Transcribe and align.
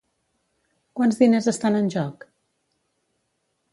Quants 0.99 1.21
diners 1.21 1.49
estan 1.53 1.77
en 1.81 1.91
joc? 1.97 2.27